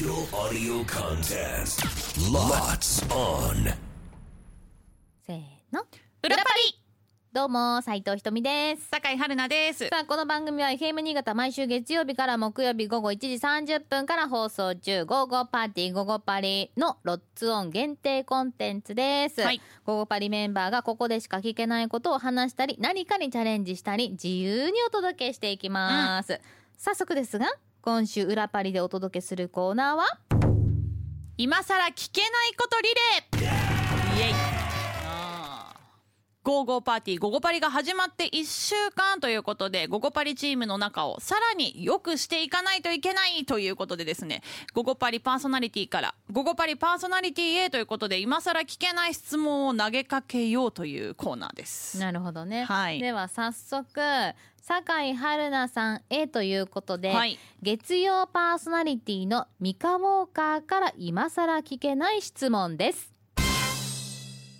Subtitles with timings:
[0.00, 1.84] Digital audio contest.
[2.32, 3.74] Lots on.
[5.26, 5.38] せー
[5.74, 5.84] の。
[6.22, 6.80] 裏パリ。
[7.34, 8.88] どうも斉藤ひとみです。
[8.90, 9.88] 酒井春奈です。
[9.88, 19.60] さあこの番組は FM 新潟毎週月曜日から木曜日午後1時30分から放送中午後パーティー午後パリのロッツオン限定コンテンツです、はい。
[19.84, 26.40] 午後パリメンバーがここでしか聞けないことを話したり何かにチャレンジしたり自由にお届けしていきます、
[26.78, 30.04] 早速ですが今週裏パリでお届けするコーナーは
[31.38, 32.88] 今さら聞けないことリ
[33.40, 34.18] レー。
[34.18, 34.60] イエイ。
[36.42, 51.98] ゴーゴーパーティーゴゴパリが始まって1週間ということでゴゴパリチームの中をさらに良くしていかないといけないということでですねゴゴパリパーソナリティからゴゴパリパーソナリティへということで今さら聞けない質問を投げかけようというコーナーです。
[51.98, 53.00] なるほどね、はい。
[53.00, 54.00] では早速
[54.62, 57.38] 酒井春奈さんへということで、はい。
[57.62, 63.12] 月曜パーソナリティのミカ・ウォーカーから今さら聞けない質問です。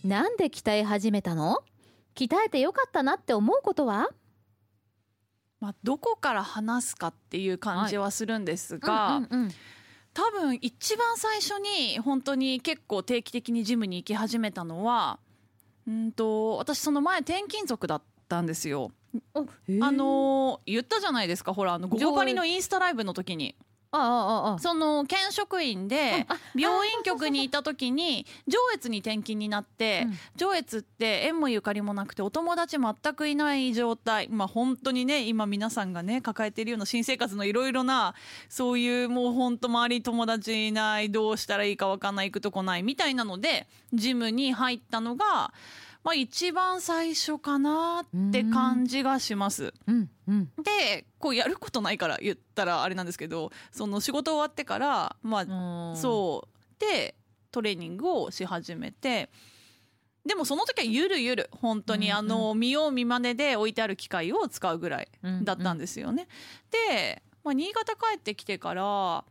[0.02, 1.58] なんで鍛え始めたの？
[2.14, 4.08] 鍛えてよかったなって思うことは？
[5.60, 9.50] まあ、どこから話すかっていう感じはするんですが、うんうんうん。
[10.14, 15.20] 多分一番最初に本当に結構定期的にジムに行き始めたのは
[15.86, 18.92] うんと私その前転勤族だったんですよ。
[19.34, 21.52] あのー言ったじゃないですか。
[21.52, 23.56] ほらあの「ゴ上映ゴパリ」のインスタライブの時に。
[23.92, 30.18] あああああその県職員で病院局にいた時に上越に転勤になってうん。
[30.36, 34.28] 上越って縁もゆかりもなくてお友達全くいない状態。
[34.28, 38.14] まあ本当にね今皆さんがね抱えているような新生活のいろいろな
[38.48, 45.52] そういうもう本当周りに友達いないどうしたらいいか分かんない行くとこないみたいなのでジムに入ったのが、
[46.02, 49.74] まあ、一番最初かなって感じがします。
[49.86, 57.14] うんうんでこうやることないから言ったらあれなんですけどその仕事終わってからまあうんそうで
[57.50, 59.28] トレーニングをし始めて
[60.24, 65.08] でもその時はゆるゆる本当にあの見よう見まねで置いてある機械を使うぐらい
[65.42, 66.28] だったんですよね。
[66.70, 69.24] で、まあ、新潟帰ってきてからあ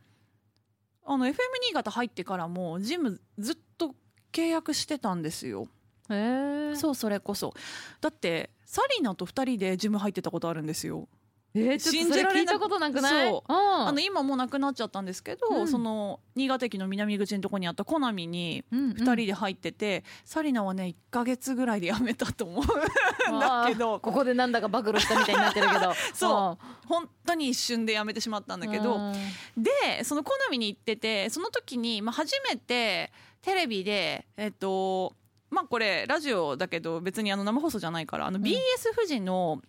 [1.06, 1.34] の FM
[1.68, 3.96] 新潟入ってからもジムずっと
[4.32, 5.68] 契約してたんですよ。
[6.10, 7.54] へえそうそれこそ。
[8.02, 11.08] だってサリナと2人でジム入ってたことあるんですよ。
[11.56, 13.30] えー、ちょっとそれたことなくない？
[13.30, 13.52] そう。
[13.52, 15.68] ああの今もうなくなっちゃったんですけど、うん。
[15.68, 22.64] その新潟駅の南口のとこにあったコナミに2 2人で入ってて、サリナはね1ヶ月ぐらいで辞めたと思う。
[22.64, 22.68] ん
[23.40, 24.00] だけど。
[24.00, 25.94] ここでなんだか暴露したみたいになってるけど。
[26.14, 26.88] そう。
[26.88, 29.14] 本当に一瞬で辞めてしまったんだけど、うん。
[29.58, 33.12] でそのコナミに行っててその時に、まあ、初めて
[33.42, 35.16] テレビでえっと
[35.50, 38.58] まあこれラジオだけど別にあの生放送じゃないからあの BS
[38.96, 39.62] 富士の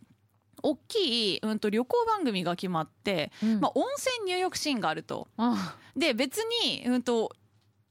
[0.63, 3.61] 大きい、うん、と旅行番組が決まって、うん。
[3.61, 5.29] まあ、温泉入浴シーンがあると。
[5.37, 7.35] あで別に、うん、と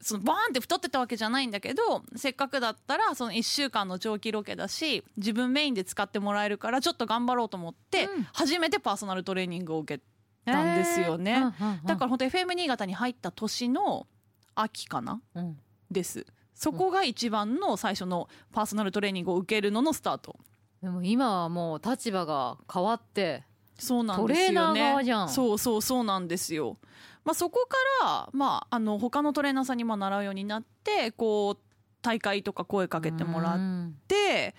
[0.01, 8.23] そのバーンって太ってたわけじゃないんだけどせっかくだったらその1週間の長期ロケだし自分メインで使ってもらえるからちょっと頑張ろうと思って、うん。
[8.33, 10.03] 初めてパーソナルトレーニングを受け
[10.45, 11.31] たんですよね。
[11.31, 11.87] へー。
[11.87, 14.07] だから本当 FM 新潟に入った年の
[14.55, 15.57] 秋かなうん。
[15.91, 16.25] です
[16.59, 20.35] そこが一番の最初のパーソナルトレーニングを受けるののスタート。
[20.83, 23.43] でも今はもう立場が変わって
[23.77, 24.49] そうなんですよね。
[24.49, 25.29] トレーナー側じゃん。
[25.29, 26.77] そうそうそうなんですよ。
[27.23, 31.57] まあそこからまああの他のトレーナーさんにも習うようになってこう
[32.01, 33.95] 大会とか声かけてもらっうん。
[34.09, 34.53] て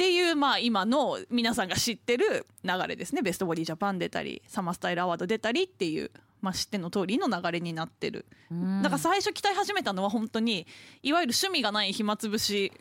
[0.00, 3.20] っていうまあ今の皆さんが知ってる流れですね。
[3.20, 8.24] ベストボディジャパン出たりサマースタイルアワード出たりっていう、まあ、知っての通りの流れになってる。
[8.50, 8.80] うん。
[8.80, 10.66] だから最初鍛え始めたのは本当に
[11.02, 12.72] いわゆる趣味がない暇つぶし。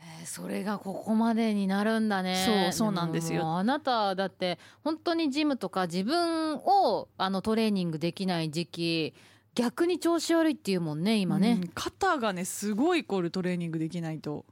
[0.00, 2.72] えーそれがここまでになるんだね。
[2.72, 3.58] そうそうなんですよ。
[3.58, 9.14] あなただって本当にジムとか自分をあのトレーニングできない時期
[9.54, 14.46] 逆に調子悪いっていうもんね今ね、うん肩がねすごい凝るトレーニングできないと。
[14.48, 14.51] す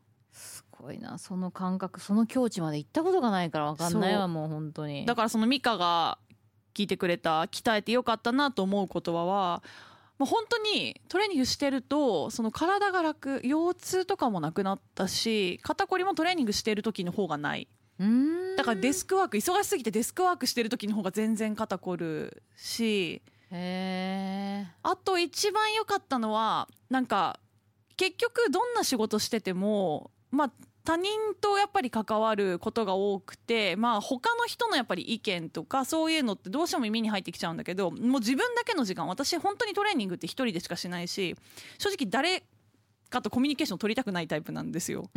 [0.81, 1.19] ごいな。
[1.19, 5.07] その感覚その境地まで行ったことがないから分かんないわもう本当に。
[5.07, 6.19] だからそのミカが
[6.75, 9.63] 聞いてくれた鍛えてよかったなと思う言葉は
[10.19, 17.69] もう本当にトレーニングしてるとその体が楽腰痛とかもなくなったし肩こりもトレーニングしてる時の方がない。
[18.57, 23.23] だからデスクワーク忙しすぎてデスクワークしてる時の方が全然肩こるし。
[23.53, 27.41] へえあと一番良かったのはなんか
[27.97, 30.53] 結局どんな仕事しててもまあ
[30.91, 41.37] 他人とやっぱり関わることが多くてまあ他の人のやっぱり意見とかそういうのってどうしても耳に入ってきちゃうんだけどもう自分だけの時間私本当にトレーニングって一人でしかしないし
[41.79, 42.43] 正直誰
[43.09, 45.11] かとコミュニケーション取りたくないタイプなんですよ。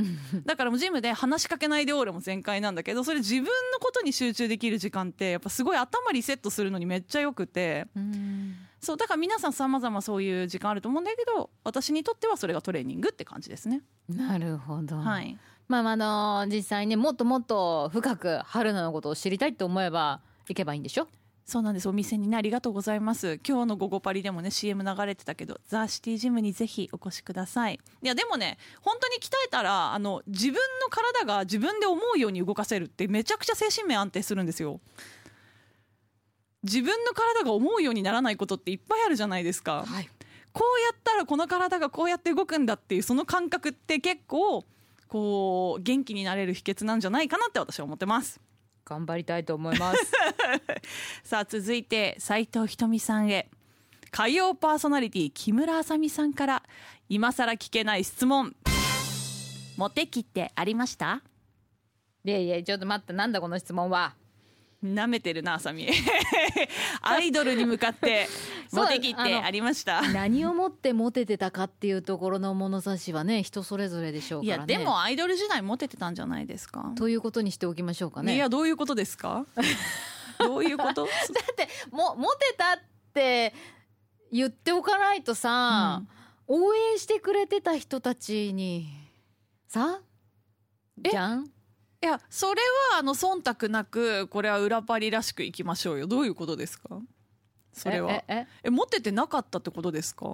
[0.46, 3.50] だからもうジムで話しかけないでオーラも全開なんだけどそれ自分の
[3.80, 7.88] ことに集中できる時間ってやっぱすごい頭リセットするのにめっちゃよくて。
[7.96, 8.56] うん。
[8.80, 13.82] そうだから皆さん様々そういう時間あると思うんだけど私にとってはそれがトレーニングって感じですね。
[14.10, 15.38] なるほど、はい、
[15.68, 21.08] まああの実際ねもっともっと深く春菜のことを知りたいと思えば行けばいいんでしょ？
[21.46, 21.90] そうなんです。
[21.90, 23.40] お店にねありがとうございます。
[23.46, 27.80] 今日の「午後パリ」でもね CM 流れてたけどザ・シティジムにぜひお越しください。
[28.02, 34.80] いやでもね本当に鍛えたらあの自分の体が自分で思うように動かせるってめちゃくちゃ精神面安定するんですよ。
[36.64, 40.10] 自分の体が思うようにならないことっていっぱいあるじゃないですか、はい。
[40.54, 44.64] こうやったらこの体がこうやって動くんだっていうその感覚って結構
[45.08, 48.40] こう元気になれる秘訣なんじゃないかなって私は思ってます。
[48.86, 50.12] 頑張りたいと思います。
[51.24, 53.50] さあ続いて斉藤ひとみさんへ。
[54.12, 56.64] 火曜パーソナリティ木村あさみさんから
[57.10, 58.56] 今さら聞けない質問。
[59.78, 61.22] モテ期ってありました？
[62.26, 64.14] いやいやちょっと待ってなんだこの質問は？
[64.84, 65.88] 舐めてるなあさみ
[67.02, 68.28] アイドルに向かって
[68.74, 70.02] モテ期ってありました。
[70.14, 74.74] 何をもってモテてたかっていうところの物差しはね人それぞれでしょういからね。
[74.74, 76.92] やでもアイドル時代モテてたんじゃないですか。
[76.96, 78.36] ということにしておきましょうかね。
[78.36, 79.46] いやどういうことですか？
[80.40, 81.06] どういうこと？
[81.06, 81.12] だ
[81.52, 82.80] ってもモテたっ
[83.14, 83.54] て
[84.32, 86.02] 言っておかないとさ、
[86.48, 88.88] 応援してくれてた人たちに
[89.68, 90.00] さ
[91.04, 91.10] え？
[91.12, 91.46] じゃん？
[91.46, 92.62] いやそれ
[92.92, 96.08] はあの忖度なくこれは裏パリらしくいきましょうよ。
[96.08, 97.00] どういうことですか？
[97.74, 98.12] それは。
[98.12, 98.70] えええ？
[98.70, 100.28] モテてなかったってことですか？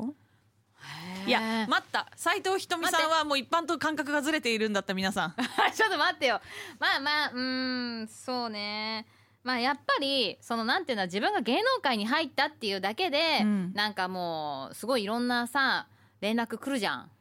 [1.26, 2.08] えいや待った。
[2.16, 5.36] 斉藤ひとみさんはもう一般と感覚がずれているんだった皆さん。
[5.76, 6.42] ちょっと待ってよ。
[6.80, 9.06] まあまあうーんそうね。
[9.44, 13.74] まあやっぱりそのなんていうの自分が芸能界に入ったっていうだけで、うん。
[13.74, 15.88] なんかもうすごいいろんなさ
[16.22, 17.12] 連絡来るじゃん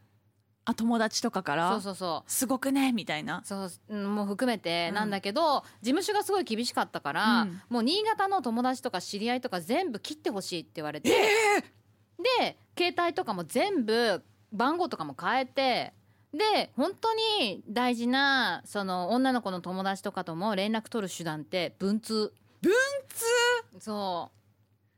[0.70, 2.30] あ友達とかからそうそうそう。
[2.30, 3.40] すごくねみたいな。
[3.42, 4.94] そううんもう含めてうん。
[4.96, 7.62] なんだけど、事務所がすごい厳しかったから、うん。
[7.70, 14.22] もう新潟の友達とか知り合いとか全部切ってほしいって言われて、で携帯とかも全部
[14.52, 15.94] 番号とかも変えて
[16.34, 22.34] で本当に大事なその女の子の友達とかとも連絡取る手段って文通。
[22.60, 22.72] 文
[23.80, 24.37] そう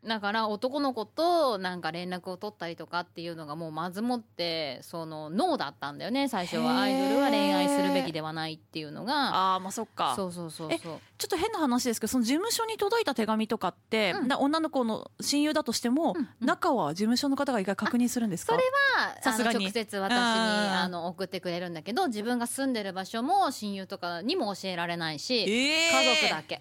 [0.07, 6.81] だから男の子となんか連絡を取ったりとかっていうのがもうまずもってそのノーだったんだよね最初は。
[6.81, 9.13] アイドルは恋愛するべきではないっていうのが。
[9.13, 10.15] ああまあそっか。
[10.17, 10.99] そうそうそうえそう。
[11.19, 14.29] ちょっと変な話ですけどその事務所に届いた手紙とかって、うん。
[14.29, 16.47] な女の子の親友だとしても、うんうん。
[16.47, 18.55] 中は事務所の方が一回確認するんですか？
[18.55, 18.65] それ
[18.97, 19.65] はさすがに。
[19.65, 26.61] 直接私にあの送ってくれるんだけど自分が住んでる場所も親友とかにも教えられないし、え家族だけ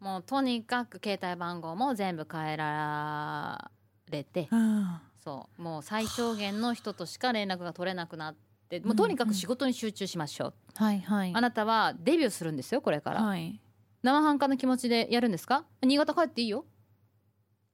[0.00, 3.70] もうとにかく携帯番号も全部変えら
[4.10, 5.00] れてうん。
[5.22, 5.62] そう。
[5.62, 8.34] もう最小限の人としか連絡が取れなくなっ
[8.68, 11.32] てもうとにかく仕事に集中しましょう、はいはい。
[11.34, 13.60] あなたはデビューするんですよこれから、はい。
[14.02, 15.64] 生半可な気持ちでやるんですか？
[15.82, 16.64] 新潟帰っていいよ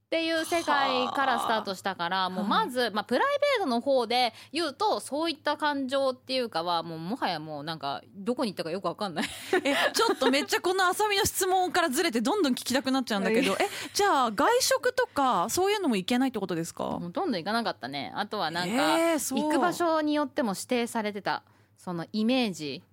[0.07, 9.25] っていう世界からスタートしたからもうまず、まあ、プライベートの方で言うとそういった感情っていうかはもうもはやもうなんかどこに行ったかよくわかんない。
[9.65, 16.85] えちょっとめっちゃこの浅見の質問からずれてどんどん聞きたくなっちゃうんだけどえじゃあ外食とかそういうのもいけないってことですか？
[16.85, 18.13] ほとんど行かなかったね。
[18.15, 21.43] あとはなんか、行く場所によっても指定されてた
[21.77, 22.85] そのイメージ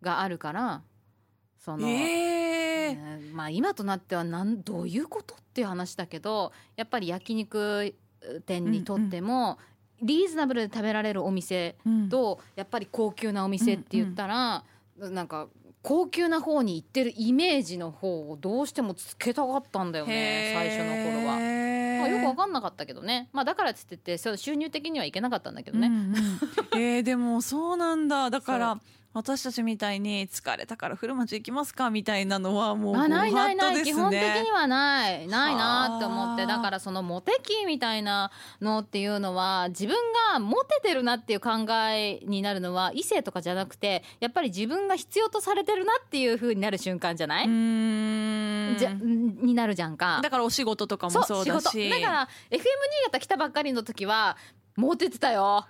[0.00, 0.82] があるから
[1.58, 2.41] その、えー
[2.94, 3.20] ね。
[3.32, 7.94] まあ今となってはなんどういうことっていう話だけどやっぱり焼肉
[8.46, 9.58] 店にとっても、
[10.00, 12.08] リーズナブルで食べられるお店うん。
[12.08, 14.64] と、やっぱり高級なお店って言ったら、
[14.98, 15.48] なんか
[15.82, 21.62] 高級な方に行ってるイメージの方をどうしてもつけたかったんだよね最初の頃は。
[22.02, 26.80] まあ、よく分かんなかったけどね、まあ、だからっつってて収入的にはいけなかったんだけどね、うんうん。
[26.80, 28.30] えーでもそうなんだ。
[28.30, 28.80] だか そら
[29.14, 35.26] 私たちみたいに疲れたから古町行きますかみたいなのはもうあないないない、基本的にはない。
[35.26, 36.42] ないなって思って。
[36.42, 39.96] はあだからそのモテ期みたいなのっていうのは自分
[40.32, 41.50] がモテてるなっていう考
[41.90, 48.78] えになるのは異性とかじゃなくてやっぱり自分が必要とされてるなっていう風になる瞬間じゃない、うーん。
[48.78, 50.20] じゃになるじゃんか。
[50.22, 51.90] だからお仕事とかもそうだし。
[51.90, 52.62] だから FM 新
[53.06, 54.36] 潟来たばっかりの時は
[54.76, 55.66] モテてたよ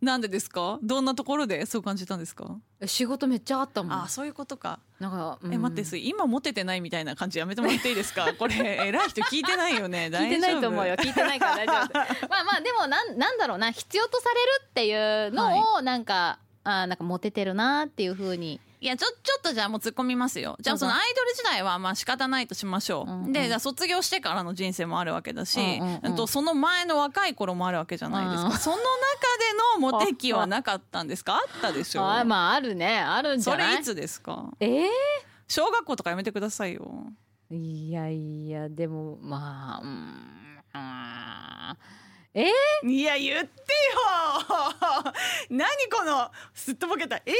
[0.00, 0.78] なんでですか？
[0.82, 1.64] どんなところで？
[1.66, 3.92] そう感じたんですか、仕事めっちゃあったもん。
[4.04, 4.78] あそういうことか。
[5.00, 5.54] なんか、うん。
[5.54, 8.32] え待って今モテてないみたいな感じやめてもらっていいですか？
[8.38, 8.54] これ
[8.86, 10.08] 偉い人聞いてないよね。
[10.12, 10.94] 聞いてないと思うよ。
[10.96, 11.94] 聞いてないから大丈夫。
[12.28, 13.70] まあまあでもなんなんだろうな。
[13.70, 20.56] 必要とされるっていうのをなんか、あーなんかモテてるなっていうふうにいやちょちょっとじゃあもう突っ込みますよ。
[20.60, 23.32] じゃあそのアイドル時代はまあ仕方ないとしましょう、うんうん。
[23.32, 28.82] でじゃあ卒業してからの人生もあるわけだし、うんうんとその前の若い頃もあるわけじゃないですか、うんその中
[29.78, 31.36] でのモテ期はなかったんですか？
[31.36, 32.98] あったでしょあーまああるね。
[32.98, 33.72] あるんじゃない？
[33.72, 34.50] それいつですか？
[34.60, 34.86] えー？
[35.48, 37.06] 小学校とかやめてくださいよ。
[37.50, 41.76] いやいやでもまあうん
[42.36, 42.90] うー？
[42.90, 43.54] いや言ってよ。
[45.50, 47.16] 何このすっとぼけた。
[47.16, 47.34] え え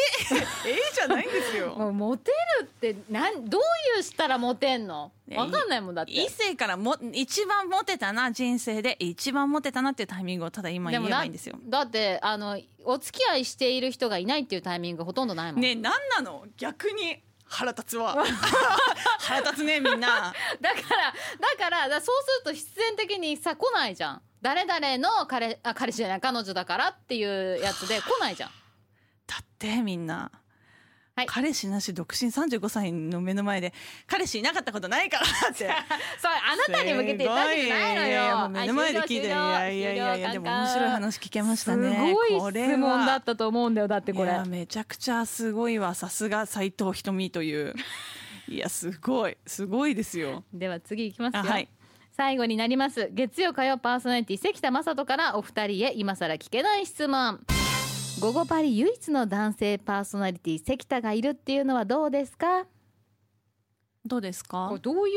[0.95, 1.75] じゃないんですよ。
[1.75, 3.61] もうモテるってなんどう
[3.99, 5.13] いうしたらモテんの？
[5.35, 6.13] わかんないもんだって。
[6.13, 8.97] 異性からも一番モテたな人生で。
[8.99, 11.59] 一番モテたなっていうタイミングをただ今言えばいいんですよ。
[11.65, 16.45] だってあのお付き合いしている人がいないっていうタイミングがほとんどないもん、ねえ何なの？
[16.57, 17.23] 逆に。
[17.49, 18.17] 腹立つわ。
[19.21, 20.35] 腹立つねみんな。
[20.61, 28.51] だからだからだからそうすると必然的にさ来ないじゃん誰々の彼あ彼氏じゃない彼女だからっていうやつで来ないじゃん。
[29.27, 30.31] だってみんな、
[31.17, 31.27] はい。
[31.27, 33.75] 彼氏なし独身35歳の目の前で
[34.07, 35.67] 彼氏いなかったことないからって。
[36.23, 38.45] そうあなたに向けて言ったわけじゃないのよ。
[38.47, 41.97] う目の前で聞いていやいやいやいやでも面白い話聞けましたね。
[41.97, 44.31] すごい質問だったと思うんだよだってこれ。
[44.31, 45.97] いやめちゃくちゃすごいわ。
[45.97, 47.75] さすが斎藤ひという。
[48.47, 49.37] いやすごい。
[49.45, 50.45] すごいですよ。
[50.53, 51.69] では次いきますよ、あはい
[52.17, 53.11] 最後になります。
[53.13, 57.41] 月曜火曜パーソナリティ関田正人からお二人へ今さら聞けない質問。
[58.21, 62.65] 午後パリ唯一の男性パーソナリティ関田がいるっていうのはどうですか？
[64.07, 64.69] どうですか？
[64.71, 65.13] これどうい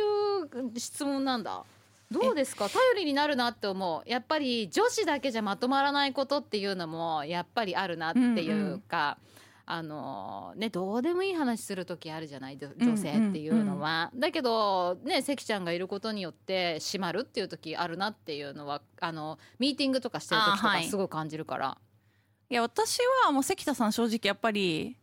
[0.75, 1.63] う質問なんだ？
[2.11, 2.67] どうですか？
[2.67, 4.09] 頼りになるなって思う。
[4.09, 9.17] やっぱり女子だけじゃまとまらないことっていうのもやっぱりあるなっていうか、
[9.71, 21.77] あのねどうでもいい話する時あるじゃない女女性っていうのは、だけどね関ちゃんがいることによって閉まるっていう時あるなっていうのはあのミーティングとかしてる時とかすごい感じるから、
[22.49, 24.97] いや私はもう関田さん正直やっぱり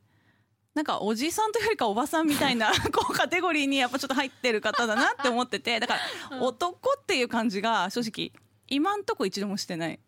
[0.75, 5.95] なんかおじさんというよりかおばさんみたいな こうカテゴリーにやっぱちょっと入ってる方だなって思っててだか
[6.31, 8.33] ら男っていう感じが正直
[8.69, 10.01] 今んとこ一度もしてない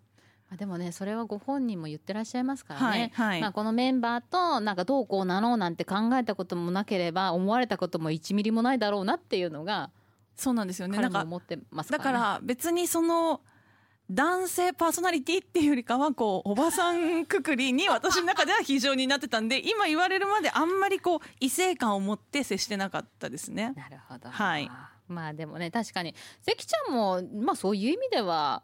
[0.50, 3.40] まあでもねそれはご本人も言ってらっしゃいますからね、はいはい。
[3.40, 9.90] まあ、このメンバーとなんかどうこうなろうなんて考えたこともなければ思われたことも1ミリもないだろうなっていうのが
[10.36, 10.96] そうなんですよね。
[10.96, 13.42] なんか彼も思ってますから、ね、だから別にその
[14.10, 23.74] 男性パーソナリティっていうよりかはこうおばさんくくりに私の中では非常になってたんで今言われるまであんまりこう異性感を持って接してなかったですね。
[23.76, 24.70] なるほど、はい
[25.08, 26.14] まあでもね確かに
[26.46, 28.62] 関ちゃんもまあそういう意味では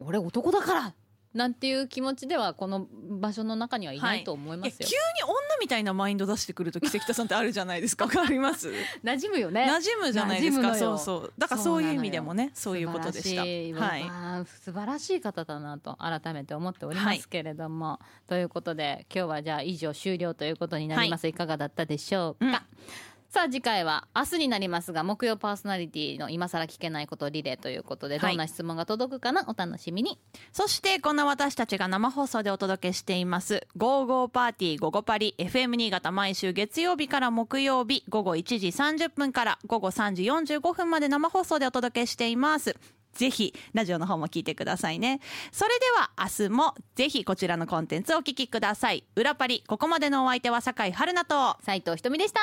[0.00, 0.94] 俺男だから。
[1.34, 8.68] なんていう気持ちではこの場所の中にはいないと思いますよ、いや急に女みたいなマインド出してくると関田さんってあるじゃないですか わかります？
[9.04, 9.64] 馴染むよね。
[9.70, 11.32] 馴染むじゃないですかそうそう。
[11.38, 12.78] だからそういう意味でもねそう。
[12.78, 13.42] いうことでした。
[13.42, 13.72] 素晴らしい。
[13.74, 14.04] はい。
[14.04, 28.32] まあ素晴らしい方だなと改めて思っておりますけれども、ということで今日はじゃあ以上終了ということになります、い、かがだったでしょうか、うんさあ次回は明日になりますが木曜パーソナリティの今更聞けないことリレーということではい。
[28.32, 29.44] どんな質問が届くかな？
[29.46, 30.18] お楽しみに、
[30.50, 42.74] そしてこの私たちが生放送でお届けしています「ゴーゴーパーティー午後パリ」FM 新潟毎週月曜日から木曜日午後1時30分から午後3時45分まで生放送でお届けしています。
[43.12, 45.20] ぜひラジオの方も聞いてくださいね。
[45.52, 49.04] それでは明日もぜひこちらのコンテンツをお聞きください。
[49.14, 52.40] 裏パリここまでのお相手は酒井春菜と斉藤ひとみでした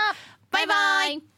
[0.51, 1.36] バイバイ